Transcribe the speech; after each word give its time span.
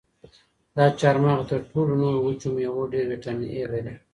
دا 0.75 0.85
چهارمغز 0.99 1.45
تر 1.51 1.61
ټولو 1.71 1.93
نورو 2.01 2.19
وچو 2.21 2.49
مېوو 2.55 2.91
ډېر 2.93 3.05
ویټامین 3.11 3.49
ای 3.55 3.63
لري. 3.71 3.93